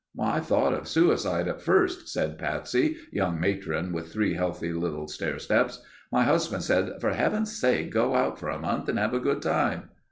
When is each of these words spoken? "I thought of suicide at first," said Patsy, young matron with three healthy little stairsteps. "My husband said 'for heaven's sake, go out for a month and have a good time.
"I 0.19 0.39
thought 0.39 0.73
of 0.73 0.87
suicide 0.87 1.47
at 1.47 1.61
first," 1.61 2.09
said 2.09 2.39
Patsy, 2.39 2.97
young 3.11 3.39
matron 3.39 3.93
with 3.93 4.11
three 4.11 4.33
healthy 4.33 4.73
little 4.73 5.05
stairsteps. 5.07 5.83
"My 6.11 6.23
husband 6.23 6.63
said 6.63 6.99
'for 6.99 7.11
heaven's 7.13 7.55
sake, 7.55 7.91
go 7.91 8.15
out 8.15 8.39
for 8.39 8.49
a 8.49 8.57
month 8.57 8.89
and 8.89 8.97
have 8.97 9.13
a 9.13 9.19
good 9.19 9.43
time. 9.43 9.89